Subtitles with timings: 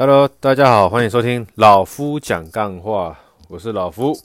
[0.00, 4.16] Hello，大家好，欢迎收听老夫讲干话，我是老夫。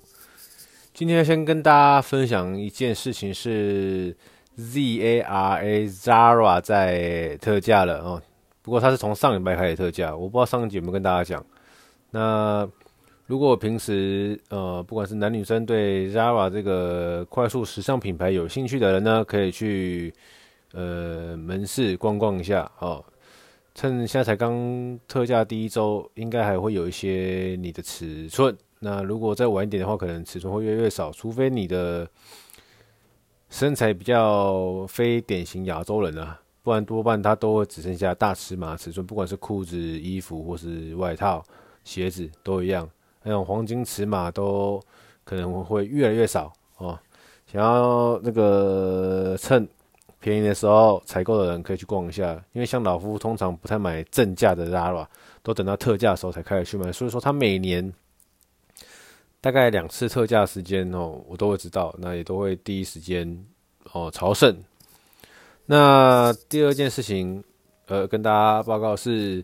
[0.94, 4.16] 今天先跟大家分享一件事情，是
[4.56, 8.22] ZARA Zara 在特价了哦。
[8.62, 11.44] 不过它是从上礼拜开始特价，我不知道上一集有没有跟大家讲。
[12.12, 12.70] 那
[13.26, 20.14] 如果平时呃，不管是男女生对 Zara 这个快速时尚品牌有兴趣的人呢，可以去
[20.74, 23.04] 呃门市逛逛一下哦。
[23.76, 28.56] 趁现在才刚特价第一周，应该还会有一些你的尺寸。
[28.80, 32.08] 那如果再晚一点的话，可能尺寸会越来越少，除非你的
[33.50, 41.44] 身材比较非典型亚洲人啊，不然多半它都会只剩下大尺码尺寸，不管是裤子、衣服或是外套、
[41.84, 42.88] 鞋子都一样。
[43.24, 44.80] 那种黄金尺码都
[45.24, 47.00] 可能会越来越少哦。
[47.48, 49.68] 想要那个趁。
[50.24, 55.06] 便宜的时候采购的人可以去逛一下，因为像老夫通常不太买正价的 Zara，
[55.42, 56.94] 都等到特价的时候才开始去买。
[56.94, 57.92] 所以说他每年
[59.42, 63.46] 大概两次特价时间哦，我都会知道，那也都会第一时间
[63.92, 64.56] 哦朝圣。
[65.66, 67.44] 那第二件事情，
[67.88, 69.44] 呃，跟大家报告是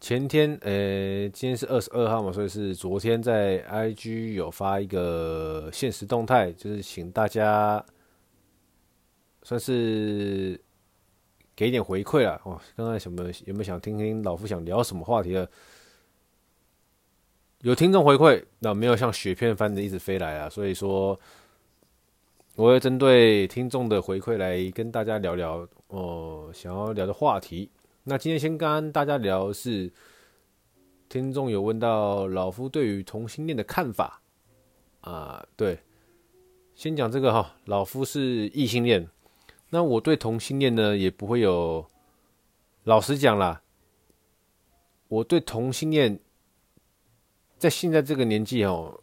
[0.00, 7.80] 前天，呃，今天是二十二号嘛，所以是昨天在 IG 有发一个限时动态，就是请大家。
[9.42, 10.60] 算是
[11.56, 12.60] 给点回馈了哇！
[12.76, 15.50] 刚刚什么有没有想听听老夫想聊什么话题的？
[17.62, 20.48] 有听众回馈，那没有像雪片般的一直飞来啊。
[20.48, 21.18] 所以说，
[22.56, 27.70] 我会针对听众的回馈来跟大家聊聊哦，想要聊的话题。
[28.04, 29.92] 那今天先跟大家聊是，
[31.10, 34.22] 听众有问到老夫对于同性恋的看法
[35.02, 35.46] 啊。
[35.54, 35.78] 对，
[36.74, 39.06] 先讲这个哈，老夫是异性恋。
[39.70, 41.86] 那我对同性恋呢，也不会有。
[42.84, 43.60] 老实讲啦，
[45.08, 46.18] 我对同性恋，
[47.58, 48.98] 在现在这个年纪哦，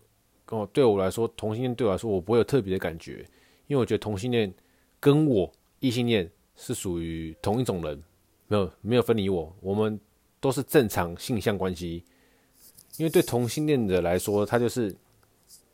[0.48, 3.24] 哦，对我来说，同性恋对我来说，我不会有特别的感觉，
[3.68, 4.52] 因为我觉得同性恋
[5.00, 8.04] 跟我异性恋是属于同一种人，
[8.48, 9.98] 没有没有分离我，我们
[10.40, 12.04] 都是正常性向关系。
[12.98, 14.94] 因为对同性恋者来说，他就是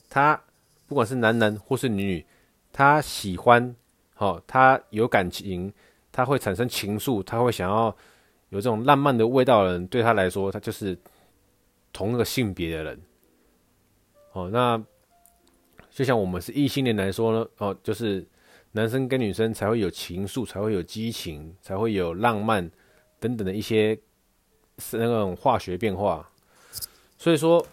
[0.10, 0.40] 他
[0.88, 2.26] 不管是男男或是女女，
[2.74, 3.74] 他喜欢。
[4.16, 5.74] 好，他有感情，
[6.12, 7.86] 他会产生情愫，他会想要
[8.50, 10.98] 有这种浪漫的味道的人，对他来说，他就是
[11.92, 13.02] 同一个性别的人。
[14.34, 14.82] 哦，那
[15.90, 18.24] 就像我们是异性恋来说呢，哦，就是
[18.74, 22.70] 男生跟女生才会有情愫，才会有激情，才会有浪漫
[23.20, 23.98] 等等的一些
[24.78, 26.30] 是那种化学变化。
[27.18, 27.66] 所以说，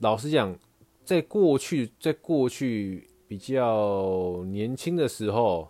[0.00, 0.54] 老实讲，
[1.04, 3.08] 在过去，在过去。
[3.32, 5.66] 比较年轻的时候，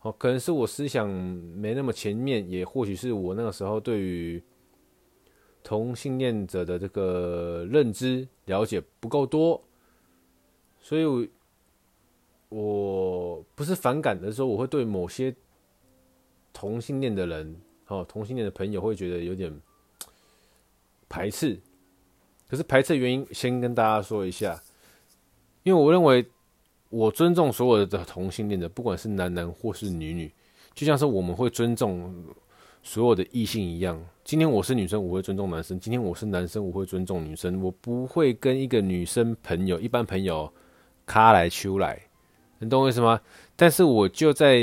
[0.00, 4.42] 哦，可能是我思想没那么前面，也或许是我那个时候对于
[5.62, 9.62] 同性恋者的这个认知了解不够多，
[10.80, 11.28] 所以我，
[12.48, 15.32] 我不是反感的时候，我会对某些
[16.52, 17.56] 同性恋的人，
[17.86, 19.56] 哦，同性恋的朋友会觉得有点
[21.08, 21.56] 排斥。
[22.48, 24.60] 可是排斥原因，先跟大家说一下，
[25.62, 26.26] 因为我认为。
[26.90, 30.32] 我尊重所有的同性恋的，不管是男男或是女女，
[30.74, 32.12] 就像是我们会尊重
[32.82, 33.98] 所有的异性一样。
[34.24, 37.62] 今天我是女生，我会尊重男生；今天我是男生，我会尊重女生。
[37.62, 40.52] 我不会跟一个女生朋友、一般朋友
[41.06, 41.96] 卡来秋来，
[42.58, 43.20] 你懂我意思吗？
[43.54, 44.58] 但是我就在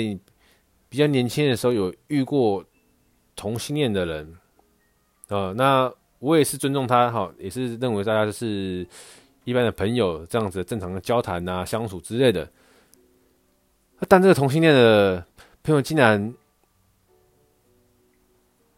[0.89, 2.61] 比较年轻的时候有遇过
[3.37, 4.35] 同性恋的人，
[5.29, 5.89] 啊，那
[6.19, 8.85] 我也是尊重他，哈，也是认为大家就是。
[9.47, 12.51] 一般的朋友这样子正常的交谈啊、相处之类的，
[14.05, 15.25] 但这个同性恋的
[15.63, 16.33] 朋友竟然，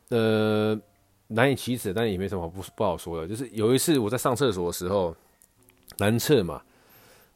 [0.09, 0.79] 呃，
[1.25, 3.27] 难以启齿，但也没什么不不好说的。
[3.27, 5.15] 就是有一次我在上厕所的时候，
[5.97, 6.61] 男厕嘛，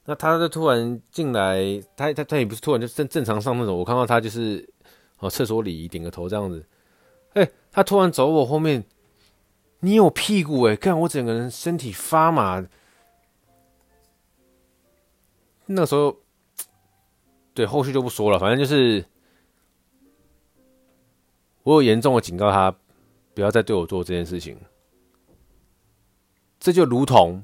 [0.06, 4.64] 那他就突然进来，他他他也不是突然，就正正常上厕所，我看到他就是
[5.18, 6.64] 哦厕所里点个头这样子，
[7.34, 8.84] 哎，他突然走我后面，
[9.80, 12.64] 你有屁股哎，看我整个人身体发麻。
[15.66, 16.18] 那个时候，
[17.54, 18.38] 对后续就不说了。
[18.38, 19.06] 反正就是，
[21.64, 22.76] 我有严重的警告他，
[23.34, 24.58] 不要再对我做这件事情。
[26.60, 27.44] 这就如同，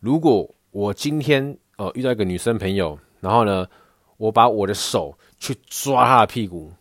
[0.00, 3.66] 如果我今天呃遇到一个女生朋友，然后呢，
[4.16, 6.72] 我把我的手去抓她的屁股，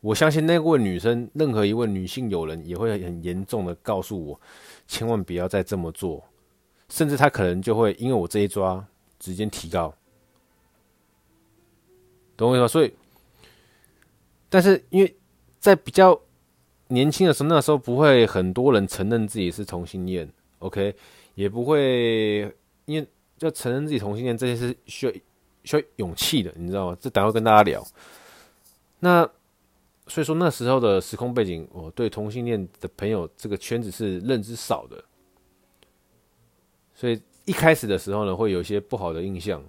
[0.00, 4.40] 我相信那位女生，任何一位女性友人也会很严重的告诉我，
[4.86, 6.24] 千万不要再这么做，
[6.88, 8.84] 甚至她可能就会因为我这一抓。
[9.20, 9.94] 直接提高，
[12.36, 12.66] 懂我意思吗？
[12.66, 12.92] 所以，
[14.48, 15.16] 但是因为
[15.60, 16.20] 在比较
[16.88, 20.28] 年轻的时候，那时候不会很多人承认自己是同性恋
[20.58, 20.96] ，OK，
[21.34, 22.52] 也不会
[22.86, 23.06] 因为
[23.40, 25.12] 要承认自己同性恋这些是需要
[25.64, 26.96] 需要勇气的，你知道吗？
[26.98, 27.86] 这等会跟大家聊。
[29.00, 29.28] 那
[30.06, 35.04] 所以说那时候的时空背景，我对同性恋的朋友这个圈子是认知少的，
[36.94, 39.62] 所以一开始的时候呢，会有一些不好的印象。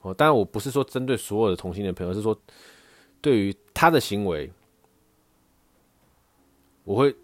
[0.00, 2.38] 哦，当然我不是说针对所有的同性恋朋友，是说
[3.20, 4.50] 对于他的行为，
[6.84, 7.14] 我会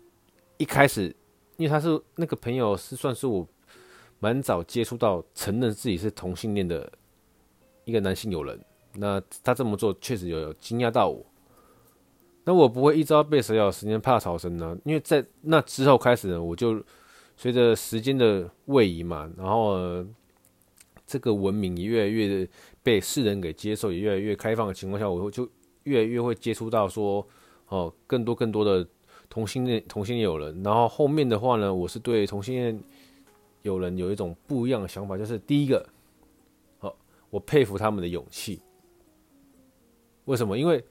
[0.57, 1.15] 一开始，
[1.57, 3.47] 因为他是那个朋友，是算是我
[4.19, 6.93] 蛮早接触到承认自己是同性恋的
[7.85, 8.61] 一个男性友人。
[8.97, 11.25] 那他这么做确实有有惊讶到我。
[12.45, 16.83] 那我不会一朝被蛇咬，十年怕草绳呢，因为在那之后开始呢，我就
[17.37, 20.05] 随着时间的位移嘛，然后。
[21.07, 22.49] 这个文明也越来越
[22.83, 25.47] 被世人给接受，也越来越开放的情况下，我就
[25.83, 27.25] 越来越会接触到说，
[27.69, 28.89] 哦，更多更多的
[29.29, 30.63] 同性恋同性恋友人。
[30.63, 32.81] 然后后面的话呢，我是对同性恋
[33.61, 35.87] 友人有一种不一样的想法，就是第一个，
[36.81, 36.97] 哦，
[37.29, 38.63] 我佩服他们的勇气。
[40.25, 40.57] 为什么？
[40.59, 40.83] 因为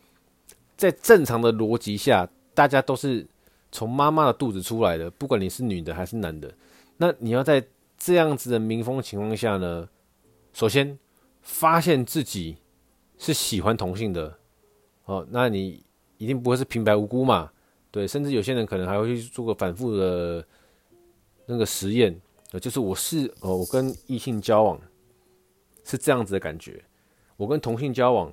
[0.78, 3.26] 在正常的逻辑下，大家都是
[3.74, 6.54] 从妈妈的肚子出来的，不管你是女的还是男的，
[6.98, 7.66] 那你要在
[7.98, 9.90] 这样子的民风情况下呢？
[10.54, 11.00] 首先，
[11.42, 12.58] 发现自己
[13.18, 14.38] 是喜欢同性的，
[15.06, 15.84] 哦，那你
[16.20, 17.52] 一定不会是平白无故嘛？
[17.90, 20.46] 对，甚至有些人可能还会去做个反复的
[21.48, 22.16] 那个实验，
[22.52, 24.80] 呃，就是我是哦，我跟异性交往
[25.84, 26.84] 是这样子的感觉，
[27.38, 28.32] 我跟同性交往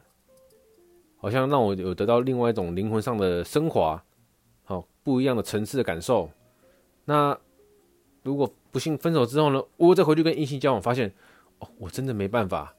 [1.17, 4.05] 好像让我有得到另外一种灵魂上的升华，
[5.11, 6.31] 不一样的层次的感受。
[7.05, 7.37] 那
[8.23, 11.13] 如果不幸分手之后呢，我再回去跟异性交往，发现。
[11.59, 12.73] 哦，我真的没办法。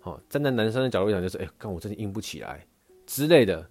[0.00, 2.66] 好，站在男生的角度讲，就是哎，看我真的硬不起来
[3.06, 3.66] 之类的。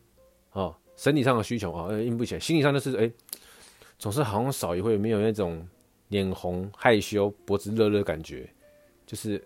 [0.54, 2.40] 哦，身体上的需求啊，硬不起来。
[2.40, 3.12] 心理上就是哎，
[3.98, 5.68] 总是好像少一会没有那种
[6.08, 8.50] 脸红害羞、脖子热热的感觉。
[9.06, 9.38] 就是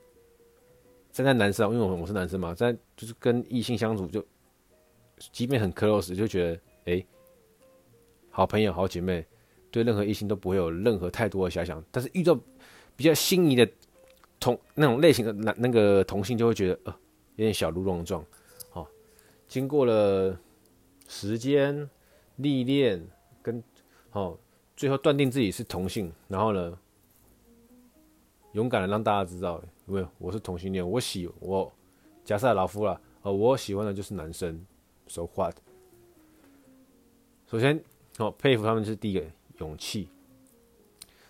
[1.11, 4.23] 站在男生，因为我我是男生嘛，在就是跟异性相处，就
[5.33, 7.05] 即便很 close，就觉得哎，
[8.33, 9.25] 好朋友、好姐妹，
[9.71, 11.81] 对任何异性都不会有任何太多的遐想。
[11.91, 12.38] 但是遇到
[12.97, 13.65] 比较心仪的。
[14.39, 16.94] 同那种类型的男那个同性就会觉得呃
[17.38, 18.21] 有点小鹿乱撞，
[18.71, 18.85] 好，
[19.47, 20.38] 经过了
[21.07, 21.89] 时间
[22.35, 23.07] 历练
[23.41, 23.63] 跟
[24.09, 24.38] 好，
[24.75, 26.77] 最后断定自己是同性，然后呢，
[28.51, 31.71] 勇敢的让大家知道，因为我是同性恋，我喜我
[32.25, 34.62] 假设老夫了，呃，我喜欢的就是男生
[35.07, 35.56] ，so what？
[37.47, 37.81] 首先，
[38.18, 39.25] 好佩服他们是第一个
[39.60, 40.10] 勇气，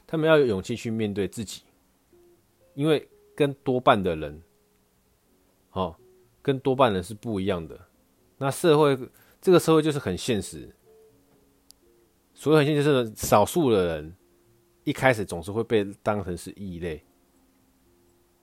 [0.06, 1.64] 他们要有勇气去面对自己。
[2.76, 4.42] 因为跟多半的人，
[5.74, 5.96] 哦，
[6.42, 7.80] 跟多半人是不一样的。
[8.40, 8.98] 那社会
[9.40, 10.68] 这个社会就是很现实，
[12.34, 14.16] 所以很现实是少数的人
[14.84, 17.04] 一开始总是会被当成是异类。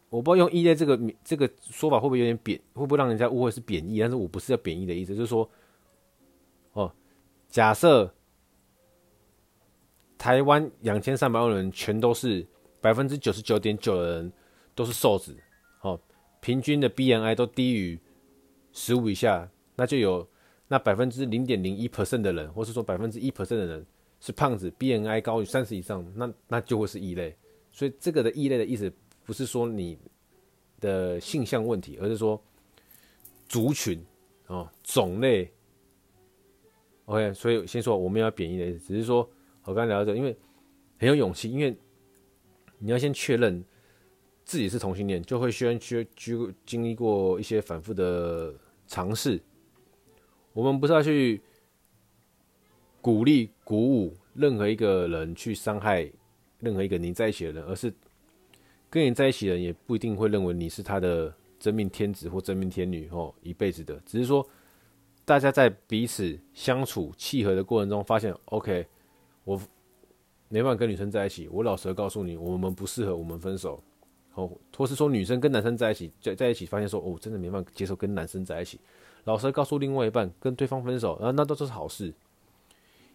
[0.09, 3.99] 我不知道用异类这个这个说法会不会有点贬，会不会让人家误会是贬义？
[3.99, 5.51] 但是我不是要贬义的意思，就是说，
[6.73, 6.93] 哦，
[7.49, 8.15] 假设
[10.21, 12.47] 台湾两千三百万人全都是。
[12.83, 14.33] 百分之九十九点九的人
[14.75, 15.37] 都是瘦子，
[15.83, 16.01] 哦，
[16.41, 18.01] 平均的 BMI 都低于
[18.73, 19.47] 十五以下，
[19.77, 20.27] 那就有
[20.67, 23.87] 那百分之零点零一 percent 的人，或是说百分之一 percent 的人
[24.19, 27.37] 是胖子，BMI 高于三十以上，那那就会是异类。
[27.71, 28.91] 所以这个的异类的意思
[29.27, 29.99] 不是说你
[30.81, 32.43] 的性向问题，而是说
[33.47, 34.03] 族群
[34.47, 35.53] 哦，种类。
[37.05, 39.29] OK，所以先说我们要贬义的意思，只是说
[39.71, 40.37] 我刚才聊到这，因为
[40.99, 41.77] 很有勇气，因为。
[42.83, 43.63] 你要先确认
[44.43, 46.35] 自己是同性恋，就会先去去
[46.65, 48.55] 经历过一些反复的
[48.87, 49.39] 尝试。
[50.55, 51.43] 我们不是要去
[53.03, 56.11] 鼓励、鼓舞任何一个人去伤害
[56.59, 57.93] 任何一个你在一起的人，而是
[58.89, 64.01] 跟你在一起的人也不一定会认为你是他的真命天子或真命天女哦，一辈子的。
[64.07, 64.49] 只是说
[65.27, 68.87] 大家在彼此相处契合的过程中，发现 OK，
[69.45, 69.61] 我。
[70.53, 73.81] 没办法跟女生在一起，我老实的告诉你，我们不适合，我们分手。
[74.35, 78.81] 哦，或是说女生跟男生在一起，在在一起发现说，哦，真的没办法接受跟男生在一起，
[79.23, 82.07] 老实告诉另外一半，跟对方分手，啊，那都是好事。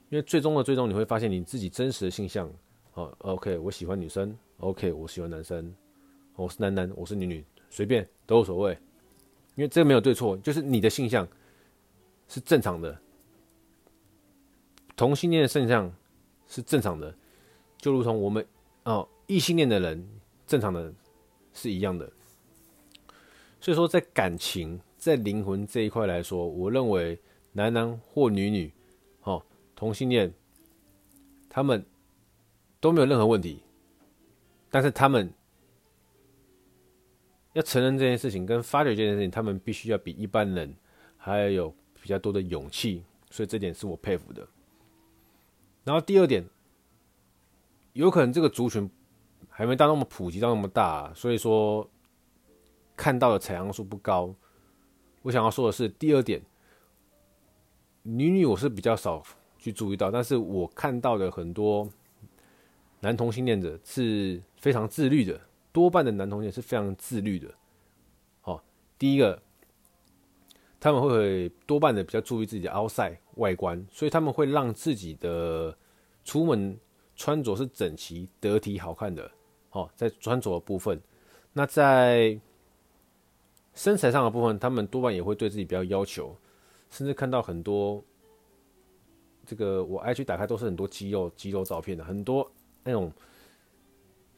[0.10, 2.50] 因为最终的最终，你会发现你自己真实的性向。
[2.94, 5.76] 哦，OK，我喜欢女生，OK，我喜欢男生，
[6.38, 8.72] 我是男男，我是女女，随便都无所谓。
[9.56, 11.28] 因为这个没有对错，就是你的性向
[12.30, 12.98] 是正常的，
[14.96, 15.94] 同性恋的性向
[16.48, 17.16] 是正常的。
[17.78, 18.46] 就如同我们
[18.84, 20.08] 哦，异性恋的人
[20.48, 20.94] 正常的
[21.54, 22.12] 是一样的，
[23.60, 27.20] 所以说在感情、在灵魂这一块来说，我认为
[27.52, 28.74] 男男或女女，
[29.22, 29.44] 哦，
[29.76, 30.34] 同性恋，
[31.50, 31.86] 他们
[32.80, 33.62] 都没有任何问题，
[34.72, 35.32] 但是他们
[37.54, 40.76] 要承认这件事情，跟发觉这件事情，他们必须要比一般人
[41.18, 44.48] 还要有比较多的勇气，所以这点是我佩服的。
[45.86, 46.44] 然后第二点，
[47.94, 48.90] 有可能这个族群
[49.48, 51.90] 还没到那么普及到那么大，所以说
[52.98, 54.36] 看到的采样数不高。
[55.22, 56.42] 我想要说的是，第二点，
[58.04, 59.24] 女女我是比较少
[59.58, 61.88] 去注意到，但是我看到的很多
[63.00, 65.40] 男同性恋者是非常自律的，
[65.72, 67.54] 多半的男同性恋是非常自律的。
[68.42, 68.64] 好，
[68.98, 69.42] 第一个，
[70.86, 75.76] 他们会多半的比较注意自己的 outside 外观，所以他们会让自己的
[76.24, 76.80] 出门
[77.16, 79.32] 穿着是整齐、得体、好看的。
[79.72, 81.02] 好，在穿着的部分，
[81.54, 82.40] 那在
[83.74, 86.38] 身材上的部分，他们多半也会对自己比较要求，
[86.92, 88.04] 甚至看到很多
[89.44, 92.48] 这个我 IG 打开都是很多肌肉肌肉照片的，很多
[92.84, 93.12] 那种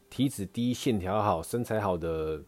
[0.09, 2.41] 体脂低、线条好、身材好的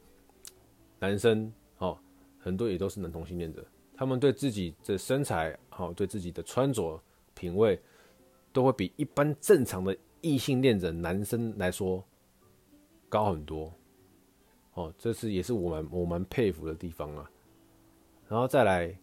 [1.00, 2.00] 男生，哦，
[2.40, 3.62] 很多也都是男同性恋者，
[4.00, 6.98] 他们对自己的身材好，对自己的穿着
[7.34, 7.78] 品味，
[8.54, 12.02] 都会比一般正常的异性恋者男生来说
[13.10, 13.74] 高很多。
[14.76, 17.30] 哦，这是也是我蛮我蛮佩服的地方啊。
[18.30, 18.98] 然后再来，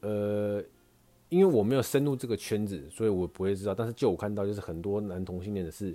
[0.00, 0.64] 呃，
[1.28, 3.74] 因为我没有深入这个圈子，所以我不会知道。
[3.74, 5.94] 但是就我看到，就是很多男同性恋的是，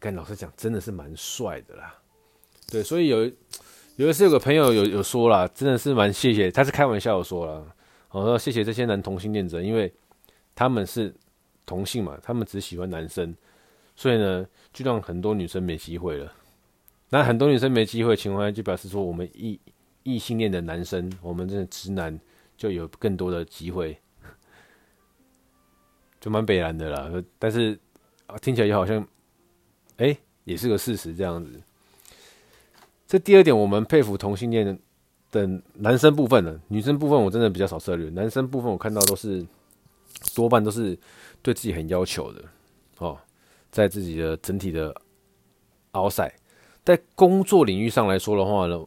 [0.00, 2.02] 跟老实讲，真的是蛮帅的啦。
[2.68, 3.30] 对，所以有
[3.98, 7.60] 有一次有个朋友有有说啦，真的是蛮谢谢，他是开玩笑说啦，
[8.10, 9.92] 我说谢谢这些男同性恋者，因为
[10.54, 11.12] 他们是
[11.66, 13.34] 同性嘛，他们只喜欢男生，
[13.96, 16.32] 所以呢，就让很多女生没机会了。
[17.08, 19.58] 那很多女生没机会的情况下，就表示说我们异
[20.04, 22.16] 异性恋的男生，我们这个直男
[22.56, 23.98] 就有更多的机会，
[26.20, 27.10] 就蛮北然的啦。
[27.36, 27.76] 但是
[28.40, 29.04] 听起来也好像，
[29.96, 31.60] 哎、也是个事实这样子。
[33.08, 34.78] 这第二点，我们佩服同性恋
[35.32, 38.10] 的男生部分呢，女生部分我真的比较少涉猎。
[38.10, 39.44] 男生部分我看到都是
[40.34, 40.96] 多半都是
[41.40, 42.44] 对自己很要求的
[42.98, 43.16] 哦，
[43.70, 44.94] 在自己的整体的
[45.92, 46.30] 奥赛。
[46.84, 48.78] 在工作领域上来说的话呢，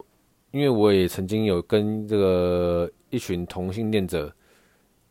[0.52, 4.32] 因为我也曾经有跟这个一群同性恋者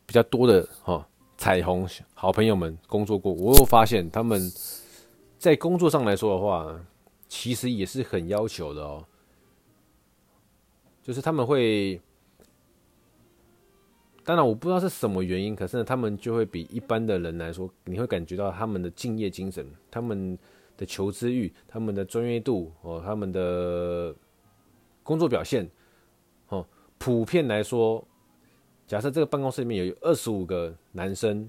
[0.06, 1.06] 比较多的哈
[1.38, 4.42] 彩虹好朋友们工作过，我有发现他们
[5.38, 6.80] 在工作上来说的话，
[7.32, 9.06] 其实也是很要求的哦，
[11.02, 12.02] 就是他们会，
[14.26, 20.38] 当然我不知道是什么原因，可是呢，他们就会比一般的人来说，你会感觉到他们的敬业精神，他们。
[20.78, 24.16] 的求知欲，他们的专业度哦，他们的
[25.04, 25.70] 工作表现
[26.48, 26.66] 哦，
[26.98, 28.04] 普遍来说，
[28.88, 31.48] 假设这个办公室里面有二十五个男生，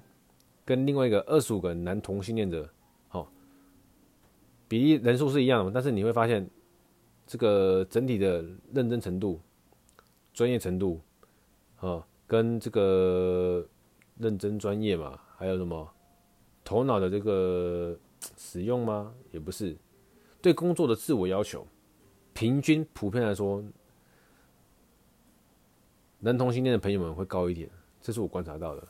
[0.66, 2.68] 跟另外一个二十五个男同性恋者，
[4.72, 6.48] 比例人数是一样的，但是你会发现，
[7.26, 9.38] 这个整体的认真程度、
[10.32, 10.98] 专业程度，
[11.76, 13.68] 啊，跟这个
[14.16, 15.86] 认真专业嘛，还有什么
[16.64, 17.94] 头脑的这个。
[18.36, 19.12] 使用吗？
[19.32, 19.76] 也不是，
[20.40, 21.66] 对工作的自我要求，
[22.32, 23.62] 平均普遍来说，
[26.20, 27.68] 男同性恋的朋友们会高一点，
[28.00, 28.88] 这是我观察到的，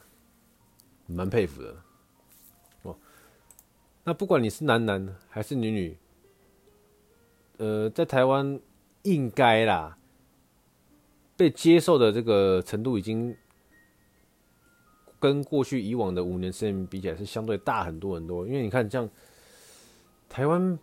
[1.07, 1.75] 蛮佩服的。
[4.05, 5.99] 那不管你是男男还是女女，
[7.59, 8.61] 呃，在台湾
[9.03, 9.99] 应该啦，
[11.37, 13.37] 被接受的这个程度已经。
[15.21, 18.45] 跟过去以往的五年时间比起来，是相对大很多很多。
[18.45, 19.09] 因为你看，像
[20.29, 20.77] 台湾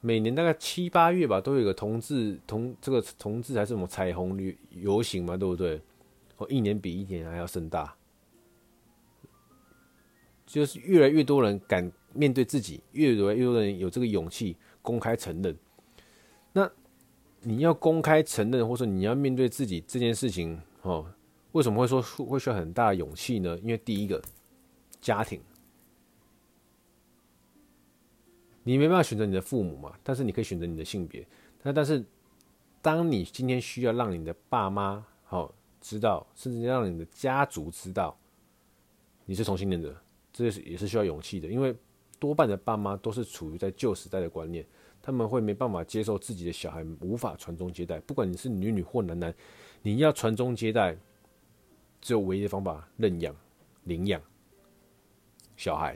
[0.00, 5.82] 每年大概七八月吧，都有一个同志同这个同志还是什么彩虹旅游行嘛，对不对？
[6.36, 7.92] 哦，一年比一年还要盛大，
[10.46, 15.56] 就是越来越多人敢面对自己，越来越多人有这个勇气公开承认。
[16.52, 16.70] 那
[17.42, 21.06] 你要公开承认，或者你要面对自己这件事情，哦。
[21.52, 23.58] 为什么会说会需要很大的勇气呢？
[23.58, 24.22] 因为第一个，
[25.00, 25.40] 家庭，
[28.62, 31.26] 你没办法选择你的父母嘛，但是你可以选择你的性别。
[31.64, 32.04] 那但是，
[32.80, 38.16] 当你今天需要让你的爸妈好知道，甚至让你的家族知道
[39.24, 40.00] 你是同性恋者，
[40.32, 41.48] 这是也是需要勇气的。
[41.48, 41.74] 因为
[42.20, 44.64] 多半的爸妈都是处于在旧时代的观念，
[45.02, 47.98] 他们会没办法接受自己的小孩无法传宗接代。
[48.00, 49.34] 不管你是女女或男男，
[49.82, 50.96] 你要传宗接代。
[52.02, 53.36] 只有唯一的方法，认养、
[53.84, 54.18] 领养
[55.54, 55.94] 小孩，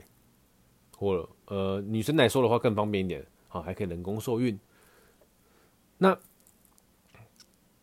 [0.95, 4.55] 或者呃女生来说的话更方便一点，好，还可以人工受孕。
[5.97, 6.15] 那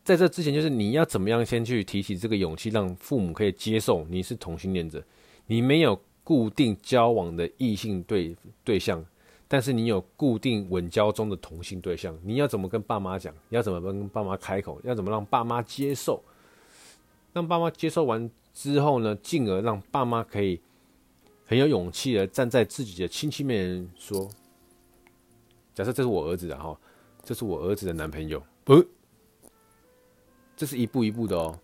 [0.04, 5.04] 在这之前，就是你要怎么样先去提起这个勇气，让父母可以接受你是同性恋者。
[5.46, 6.00] 你没有
[6.32, 8.34] 固定交往的异性对
[8.64, 9.04] 对象，
[9.46, 12.18] 但是你有固定稳交中的同性对象。
[12.24, 13.34] 你要怎么跟爸妈讲？
[13.50, 14.80] 你要怎么跟爸妈开口？
[14.82, 16.24] 要怎么让爸妈接受？
[17.34, 20.58] 让爸妈接受完之后呢，进而让爸妈可以
[21.44, 24.26] 很有勇气的站在自己的亲戚面前说
[25.74, 26.74] ：“假设这是我儿子的哈，
[27.22, 28.82] 这是我儿子的男朋友。”不。
[30.56, 31.58] 这是一步一步的哦，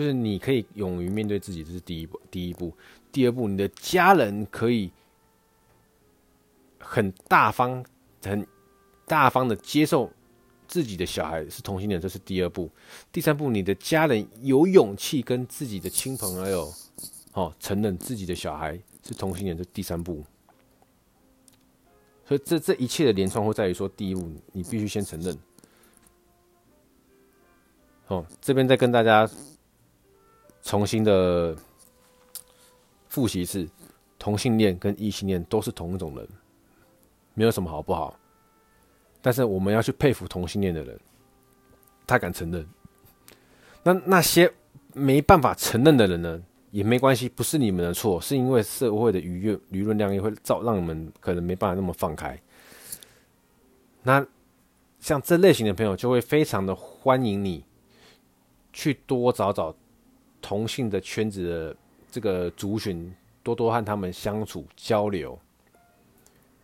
[0.00, 2.18] 就是你可以勇于面对自己，这是第一步。
[2.30, 2.74] 第一步，
[3.12, 4.90] 第二步，你的家人可以
[6.78, 7.84] 很大方、
[8.24, 8.46] 很
[9.06, 10.10] 大方的接受
[10.66, 12.70] 自己的小孩是同性恋，这是第二步。
[13.12, 16.72] 第三步，你的家人有勇气跟自己的亲朋好友
[17.34, 20.24] 哦承认自己的小孩是同性恋，这是第三步。
[22.24, 25.36] 所以这这一切的连串会在于说，第一步你必须先承认。
[28.06, 29.30] 哦，这边再跟大家
[30.70, 31.56] 重新的
[33.08, 33.68] 复习一次：
[34.20, 36.28] 同性恋跟异性恋都是同一种人，
[37.34, 38.16] 没有什么好不好。
[39.20, 40.96] 但是我们要去佩服同性恋的人，
[42.06, 42.64] 他敢承认。
[43.82, 44.48] 那那些
[44.94, 52.40] 没办法承认的人呢，也没关系，不是你们的错，是因为社会的舆论舆论量也会造让你们可能没办法那么放开。
[54.04, 54.24] 那
[55.00, 57.64] 像这类型的朋友就会非常的欢迎你。
[58.72, 59.74] 去多找找
[60.40, 61.76] 同性的圈子的
[62.10, 65.38] 这个族群，多多和他们相处交流。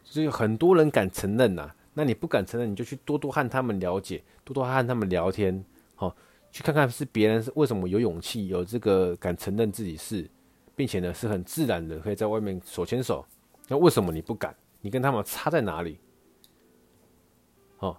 [0.04, 5.64] 所以很多人敢承认呐，那你不敢承认，你就去多多和他们了解，多多和他们聊天，
[5.94, 6.14] 好，
[6.50, 10.28] 去看看是别人是为什么有勇气，有这个敢承认自己是，
[10.74, 13.24] 并且呢是很自然的可以在外面手牵手。
[13.68, 14.54] 那为什么你不敢？
[14.80, 15.98] 你跟他们差在哪里？
[17.78, 17.96] 哦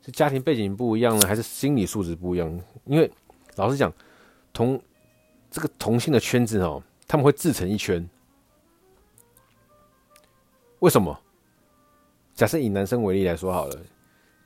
[0.00, 2.60] 是家庭背景不一样呢，还是心理素质不一样？
[2.84, 3.10] 因为
[3.56, 3.92] 老实讲，
[4.56, 4.80] 同
[5.50, 8.08] 这个同性的圈子哦，他们会自成一圈。
[10.78, 11.20] 为什么？
[12.32, 13.78] 假设以男生为例来说好了，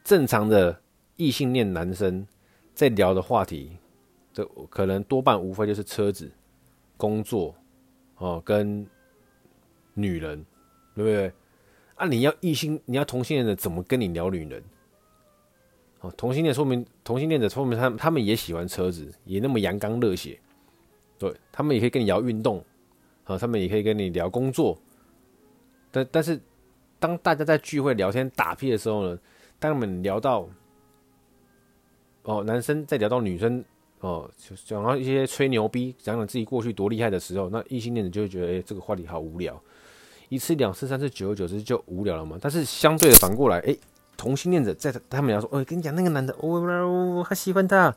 [0.02, 0.76] 正常的
[1.14, 2.26] 异性恋男生
[2.74, 3.76] 在聊的话题，
[4.32, 6.28] 这可能多半无非就是车子、
[6.96, 7.54] 工作
[8.16, 8.84] 哦，跟
[9.94, 10.44] 女人，
[10.96, 11.32] 对不对？
[11.94, 14.60] 啊，你要异性，你要同性恋的怎么跟你聊女人？
[16.00, 20.40] 哦，同性恋说明同性恋者说明他他们也喜欢车子，也那么阳刚热血，
[21.18, 22.64] 对，他们也可以跟你聊运动，
[23.24, 24.78] 啊，他们也可以跟你聊工作，
[25.90, 26.40] 但但是
[26.98, 29.18] 当大家在聚会聊天打屁的时候呢，
[29.58, 30.48] 当他们聊到
[32.22, 33.62] 哦，男生在聊到女生
[34.00, 34.30] 哦，
[34.64, 39.62] 讲到一些吹牛逼，讲讲自己过去多厉害的时候，那异性恋者就会觉得，哎、这个话题好无聊，
[40.30, 42.38] 一次两次三次久而久之就无聊了嘛。
[42.40, 43.76] 但是相对的反过来，哎、
[44.20, 47.96] 同性恋者在他们聊说：“我、哦、跟你讲，那个男的，我、哦、我还喜欢他。”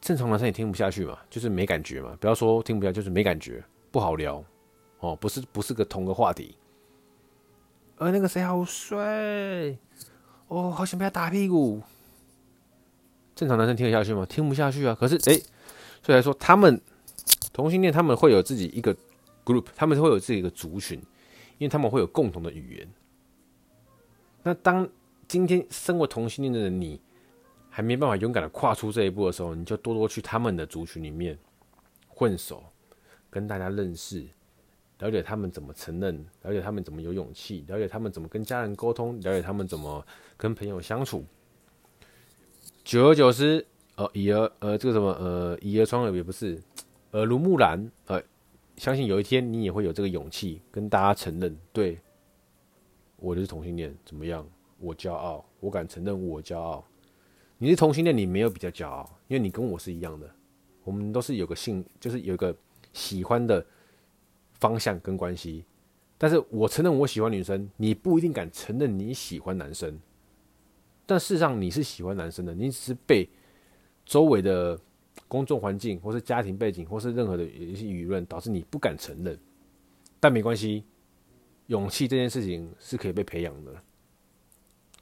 [0.00, 2.16] 正常男生也听不下去嘛，就是没感觉嘛。
[2.18, 4.42] 不要说听不下，就是没感觉，不好聊
[5.00, 5.14] 哦。
[5.14, 6.56] 不是不是个同个话题。
[7.98, 9.76] 呃，那个谁好帅
[10.48, 11.82] 哦，好想被他打屁股。
[13.34, 14.24] 正常男生听得下去吗？
[14.24, 14.96] 听不下去啊。
[14.98, 15.38] 可是哎、
[16.02, 16.80] 所以来说，他们
[17.52, 18.96] 同性恋他们会有自己一个
[19.44, 20.98] group，他们会有自己一个族群，
[21.58, 22.88] 因为他们会有共同的语言。
[24.46, 24.88] 那当
[25.26, 27.00] 今天身为同性恋的，你
[27.68, 31.36] 还没办法勇敢的跨出这一步的时候，你就多多去他们的族群里面
[32.06, 32.62] 混熟，
[33.28, 34.24] 跟大家认识，
[35.00, 40.06] 了解他们怎么承认，了解他们怎么有勇气，了解他们怎么跟家人沟通，了解他们怎么
[40.36, 41.24] 跟朋友相处。
[42.84, 46.62] 久而久之，呃，以讹呃这个什么呃以讹传讹也不是，
[47.10, 48.22] 耳濡目染，呃，
[48.76, 51.98] 相信有一天你也会有这个勇气跟大家承认，对。
[53.16, 54.46] 我就是同性恋，怎么样？
[54.78, 56.84] 我骄傲，我敢承认我骄傲。
[57.56, 60.30] 你是同性恋，你没有比较骄傲，因为你跟我是一样的，
[60.84, 62.54] 我们都是有个性，就是有一个
[62.92, 63.64] 喜欢的
[64.60, 65.64] 方向跟关系。
[66.18, 69.98] 但是我承认我喜欢女生，你不一定敢承认你喜欢男生。
[71.06, 73.26] 但事实上你是喜欢男生的，你只是被
[74.04, 74.78] 周围的
[75.26, 79.38] 公众环境，或是家庭背景，或是任何的一些舆论导致你不敢承认。
[80.20, 80.84] 但没关系。
[81.66, 83.74] 勇气这件事情是可以被培养的，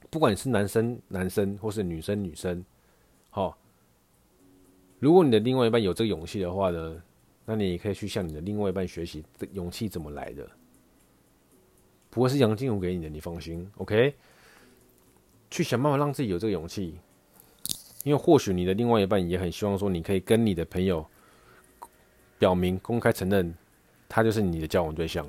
[0.09, 2.65] 不管你是男生男生或是女生女生，
[3.29, 3.55] 好，
[4.99, 7.03] 如果你的另外一半有这个勇气的话呢，
[7.45, 10.49] 那你也可以去向你的另外一半学习，这勇气怎么来的，
[12.09, 14.15] 不会是杨金龙给你的，你放心，OK，
[15.51, 16.97] 去想办法让自己有这个勇气，
[18.03, 21.05] 因为或许你的另外一半也很希望说，你可以跟你的朋友
[22.39, 23.53] 表明、公开承认，
[24.09, 25.23] 他就是你的交往对象。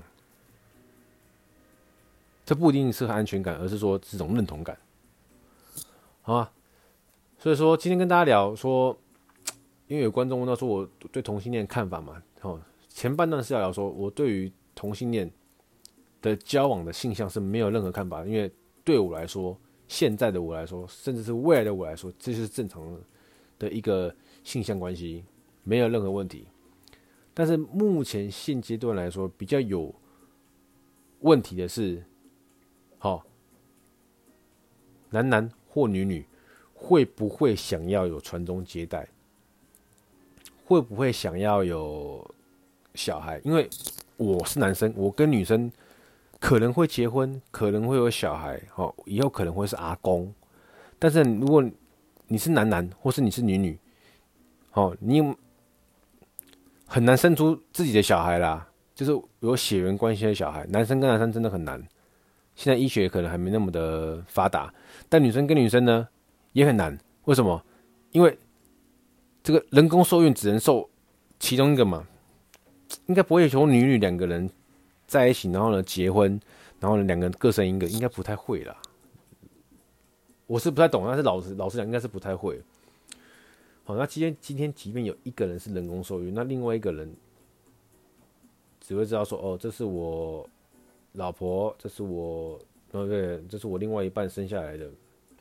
[2.47, 4.79] 这不一定是安全感，而是说这种认同感，
[6.23, 6.53] 好吧？
[7.37, 8.97] 所以说今天跟大家聊说，
[9.89, 15.29] 因为有观众问到说我对同性恋看法嘛，哦，前半段是要聊说我对于同性恋
[16.23, 18.51] 的交往的性向是没有任何看法，因为
[18.85, 22.81] 对我来说，现在的我来说，甚至是未来的我来说，这就是正常
[23.59, 25.25] 的一个性向关系，
[25.65, 26.47] 没有任何问题。
[27.35, 29.95] 但是目前现阶段来说，比较有
[31.21, 32.03] 问题的是，
[32.99, 33.23] 好，
[35.11, 36.27] 男男或女女
[36.75, 39.07] 会不会想要有传宗接代？
[40.65, 42.29] 会不会想要有
[42.95, 43.41] 小孩？
[43.45, 43.69] 因为
[44.17, 45.71] 我是男生，我跟女生
[46.41, 50.33] 可能会结婚，可能会有小孩，哦，以后可能会是阿公。
[50.99, 51.63] 但是如果
[52.27, 53.79] 你是男男，或是你是女女，
[54.73, 55.23] 哦，你
[56.87, 60.67] 很难生出自己的小孩啦，就是有血缘关系的小孩。
[60.67, 61.81] 男生跟男生真的很难。
[62.57, 64.75] 现在医学可能还没那么的发达，
[65.09, 66.09] 但女生跟女生呢
[66.53, 66.99] 也很难。
[67.27, 67.63] 为什么？
[68.13, 68.37] 因为
[69.43, 70.89] 这个人工受孕只能受
[71.39, 72.07] 其中一个嘛，
[73.07, 74.51] 应该不会有女女两个人
[75.07, 76.41] 在一起，然后呢结婚，
[76.81, 78.75] 然后呢两个人各生一个，应该不太会啦。
[80.47, 82.61] 我是不太懂，但是老实老实讲，应该是不太会。
[83.85, 87.15] 好，那今天今天即便有一个人是人工受孕，那另外一个人
[88.81, 90.49] 只会知道说，哦，这是我
[91.17, 92.59] 老婆，这是我，
[92.91, 94.89] 对对，这是我另外一半生下来的，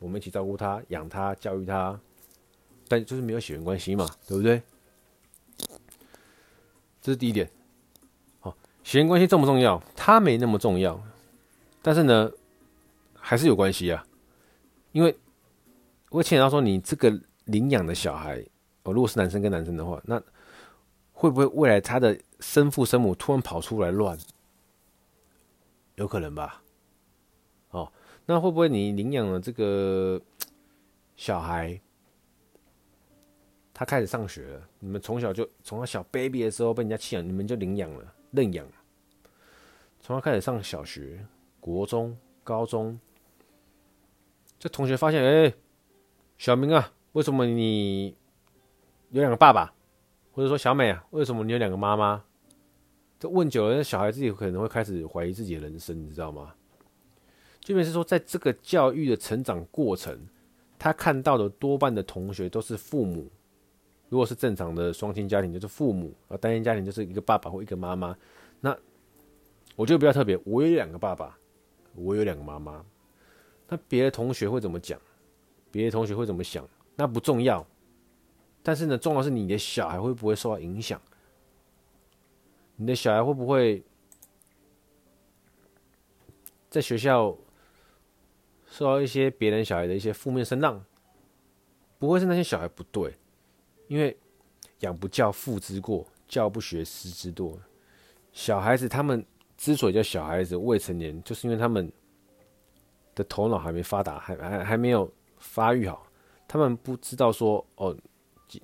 [0.00, 1.98] 我们一起照顾他、养他、教育他。
[2.88, 4.62] 但就是没有血缘关系嘛，对不对？
[7.02, 7.50] 这是第一点。
[8.40, 9.82] 好，血缘关系重不重要？
[9.94, 11.00] 它没那么重要，
[11.82, 12.30] 但是呢，
[13.14, 14.06] 还是有关系啊。
[14.92, 15.14] 因为
[16.10, 17.12] 我牵扯到说，你这个
[17.46, 18.40] 领养的小孩，
[18.84, 20.22] 哦，如果是男生跟男生的话，那
[21.12, 24.16] 会不会未来他的生父生母突然跑出来乱？
[25.96, 26.62] 有可能吧。
[27.70, 27.92] 哦，
[28.24, 30.20] 那会不会你领养了这个
[31.16, 31.78] 小孩？
[33.74, 38.66] 他开始上学了，你们从小就从他小 baby 的时候被人家弃养，你们就领养了、认养。
[40.00, 41.22] 从他开始上小学、
[41.60, 42.98] 国中、高中，
[44.58, 45.52] 这同学发现，哎，
[46.38, 48.16] 小明啊，为什么你
[49.10, 49.74] 有两个爸爸？
[50.32, 52.24] 或者说小美啊，为什么你有两个妈妈？
[53.18, 56.52] 这问久了，那小孩自己可能会开始怀疑自己的人生，你知道吗？
[57.60, 60.18] 就变成是说，在这个教育的成长过程，
[60.78, 63.30] 他看到的多半的同学都是父母。
[64.08, 68.16] 如果是正常的双亲家庭，就是父母；而单亲家庭就是一个爸爸或一个妈妈。
[68.60, 68.76] 那
[69.74, 71.36] 我觉得比较特别，我有两个爸爸，
[71.94, 72.84] 我有两个妈妈。
[73.68, 75.00] 那别的同学会怎么讲？
[75.72, 76.68] 别的同学会怎么想？
[76.94, 77.66] 那不重要。
[78.62, 81.00] 但是呢，重要是你的小孩会不会受到影响？
[82.76, 83.82] 你的小孩会不会
[86.68, 87.36] 在学校
[88.66, 90.84] 受到一些别人小孩的一些负面声浪？
[91.98, 93.16] 不会是那些小孩不对。
[93.88, 94.16] 因为
[94.80, 97.56] 养不教，父之过；教不学，师之惰。
[98.32, 99.24] 小孩子他们
[99.56, 101.90] 之所以叫小孩子、未成年，就是因为他们
[103.14, 106.06] 的头脑还没发达，还还还没有发育好。
[106.46, 107.96] 他们不知道说，哦，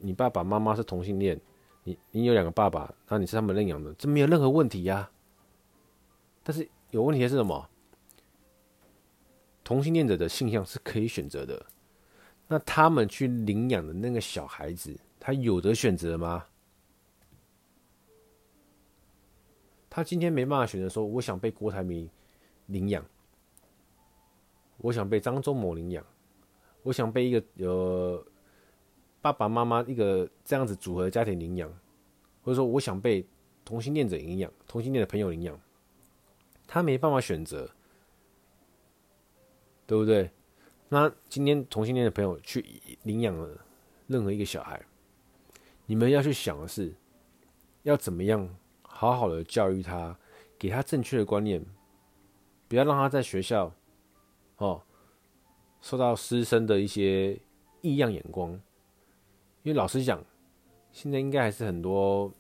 [0.00, 1.40] 你爸爸妈妈是同性恋，
[1.84, 5.10] 你你有两个爸爸，那你是他们认养的，这没有任何问题呀、
[6.42, 7.68] 但是有问题的是什么？
[9.64, 11.64] 同性恋者的性向是可以选择的，
[12.48, 14.98] 那他们去领养的那个小孩子。
[15.24, 16.44] 他有得选择吗？
[19.88, 22.10] 他今天没办法选择说，我想被郭台铭
[22.66, 23.04] 领养，
[24.78, 26.04] 我想被张忠谋领养，
[26.82, 28.26] 我想被一个有
[29.22, 31.72] 爸爸妈妈一个这样子组合的家庭领养，
[32.42, 33.24] 或者说我想被
[33.64, 35.58] 同性恋者领养，同性恋的朋友领养，
[36.66, 37.70] 他没办法选择，
[39.86, 40.28] 对不对？
[40.88, 42.66] 那今天同性恋的朋友去
[43.04, 43.64] 领养了
[44.08, 44.84] 任何一个小孩。
[45.86, 46.92] 你们要去想的是，
[47.84, 48.48] 要怎么样
[48.82, 50.18] 好好的教育他，
[50.58, 51.64] 给他正确的观念，
[52.66, 53.72] 不要让他在学校，
[54.56, 54.82] 哦，
[55.80, 57.40] 受到师生的一些
[57.82, 58.60] 异样眼光。
[59.62, 60.22] 因为老实讲，
[60.90, 62.32] 现在应该还是很多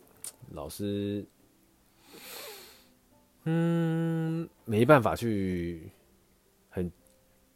[0.50, 1.24] 老师，
[3.44, 5.90] 嗯，没办法去
[6.68, 6.90] 很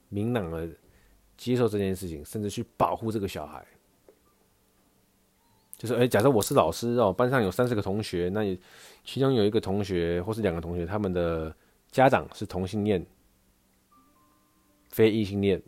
[0.08, 0.68] 明朗的
[1.36, 3.66] 接受这件事情，甚至去保护这个小孩。
[5.76, 8.58] 就是，哎，假设我是老师哦，班上有三十个同学，那也
[9.04, 11.54] 其中有一个同学或是两个同学，他们的
[11.90, 13.04] 家长是同性恋、
[14.88, 15.62] 非异性恋，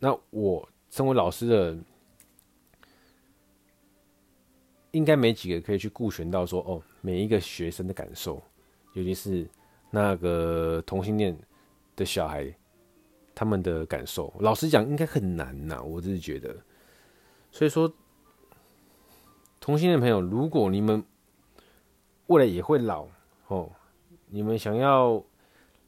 [0.00, 1.78] 那我身为老师的，
[4.94, 8.40] 应该没几个可以去顾全到说，哦，每一个学生的感受，
[8.92, 9.44] 尤其是
[9.90, 11.36] 那个同性恋
[11.96, 12.54] 的小孩
[13.34, 14.32] 他们的感受。
[14.38, 16.56] 老实讲，应该很难呐，我自己觉得。
[17.50, 17.92] 所以说，
[19.58, 21.04] 同性恋朋友，如果你们
[22.28, 23.08] 未来也会老
[23.48, 23.68] 哦，
[24.28, 25.20] 你们想要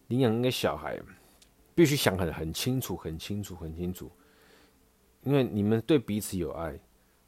[0.08, 1.00] 领养一个小孩，
[1.76, 4.10] 必须想很很清楚，很清楚，很清楚，
[5.22, 6.76] 因为你们对彼此有爱。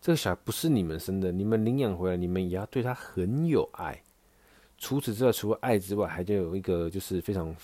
[0.00, 4.00] 这个小孩不是你们生的，你们领养回来，你们也要对他很有爱。
[4.78, 7.54] 除此之外，除了爱之外，还得有一个就是非常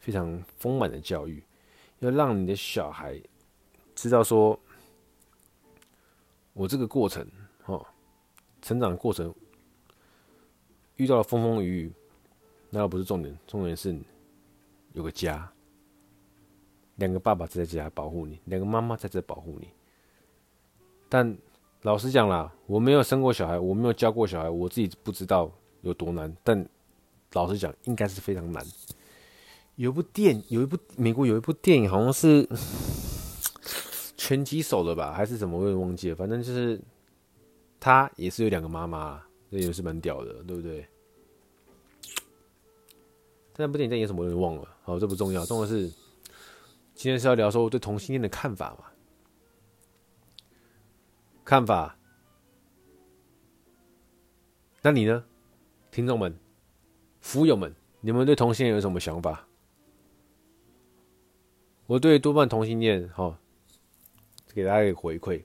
[0.00, 1.42] 非常丰满的教育，
[2.00, 3.20] 要让你的小孩
[3.94, 4.58] 知道说，
[6.52, 7.24] 我这个过程，
[7.62, 7.80] 哈，
[8.60, 9.32] 成长的过程
[10.96, 11.92] 遇到了风风雨雨，
[12.68, 13.96] 那不是重点，重点是
[14.92, 15.50] 有个家，
[16.96, 19.68] 两个爸爸在家保护你，两个妈妈在这保护你，
[21.08, 21.38] 但。
[21.82, 26.34] 老实讲啦，我没有生过小孩，我没有教过小孩，我自己不知道有多难。
[26.44, 26.68] 但
[27.32, 28.62] 老实讲，应该是非常难。
[29.76, 32.46] 有一部电，有一部美国有一部电影，好像是
[34.14, 35.58] 拳击手的吧，还是什么？
[35.58, 36.14] 我也忘记了。
[36.16, 36.78] 反正就是
[37.78, 40.86] 他也是有两个妈妈，这也是蛮屌的，对不对？
[43.56, 44.20] 那部电影在演什么？
[44.20, 44.68] 我有点忘了。
[44.82, 45.88] 好，这不重要，重要的是
[46.94, 48.84] 今天是要聊说我对同性恋的看法嘛。
[51.50, 51.96] 看法？
[54.82, 55.24] 那你呢，
[55.90, 56.32] 听众们、
[57.20, 59.48] 福友们，你们对同性恋有什么想法？
[61.88, 63.36] 我对多半同性恋，哈，
[64.54, 65.42] 给大家一个回馈。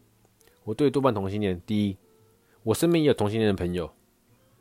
[0.64, 1.98] 我对多半同性恋，第一，
[2.62, 3.92] 我身边也有同性恋的朋友，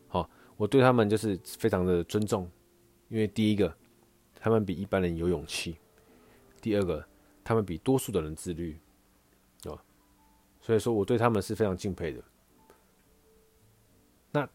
[0.08, 2.50] 好，我对他们就是非常的尊重，
[3.08, 3.76] 因为第一个，
[4.40, 5.74] 他们比一般人有勇气；
[6.62, 7.06] 第二个，
[7.44, 8.78] 他们比多数的人自律。
[10.64, 12.24] 所以说，我对他们是非常敬佩的。
[14.32, 14.48] 那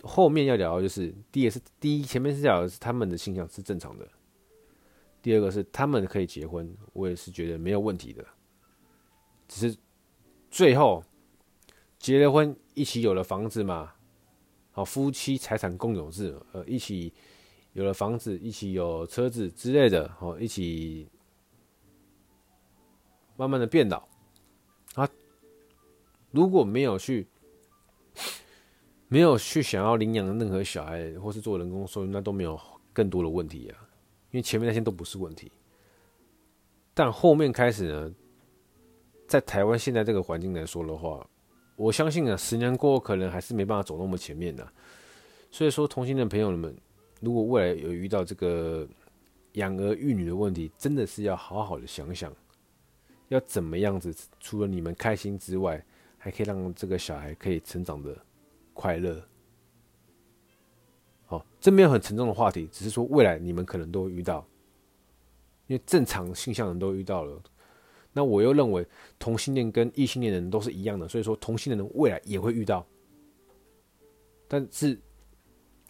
[0.00, 4.08] 后面要聊的就是，第一是第一，前面是聊的是他们的性向是正常的。
[5.20, 8.24] 第二个是他们可以结婚，我也是觉得没有问题的。
[9.48, 9.78] 只是
[10.50, 11.04] 最后
[11.98, 13.92] 结了婚，一起有了房子嘛，
[14.70, 17.12] 好，夫妻财产共有制，呃，一起
[17.74, 21.06] 有了房子，一起有车子之类的，好，一起
[23.36, 24.07] 慢慢的变老。
[26.30, 27.26] 如果没有去，
[29.08, 32.60] 没有去想要领养任何小孩，或是做人工受孕，那都没有
[32.92, 33.88] 更多的问题啊。
[34.30, 35.50] 因为前面那些都不是问题，
[36.92, 38.14] 但后面开始呢，
[39.26, 41.26] 在台湾现在这个环境来说的话，
[41.76, 44.70] 我相信啊，十年过后可能还是没办法走那么前面的。
[45.50, 46.76] 所以说，同性恋朋友们，
[47.22, 48.86] 如果未来有遇到这个
[49.52, 52.30] 养儿育女的问题，真的是要好好的想想。
[53.28, 54.14] 要怎么样子？
[54.38, 55.82] 除了你们开心之外，
[56.18, 58.14] 还可以让这个小孩可以成长的
[58.74, 59.22] 快乐。
[61.24, 64.46] 好，这没有很沉重的话题，只是说未来你们可能都会遇到，
[65.66, 67.42] 因为正常性向人都遇到了。
[68.12, 68.86] 那我又认为
[69.18, 72.84] 同性恋跟异性恋人都是一样的，所以说同性恋人未来也会遇到。
[74.48, 74.98] 但是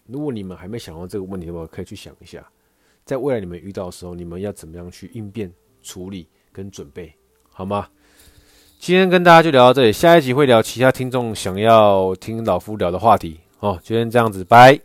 [0.05, 2.47] 如果你们还没想到这个问题的话，可以去想一下，
[3.05, 7.13] 在未来你们遇到的时候，你们要怎么样去应变、处理跟准备。
[7.49, 7.89] 好吗？
[8.81, 13.77] 今天跟大家就聊到这里，下一集会聊其他听众想要听老夫聊的话题哦。
[13.83, 14.79] 就先这样子，拜。